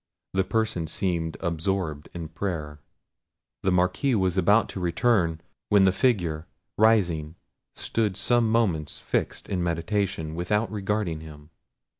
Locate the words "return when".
4.79-5.85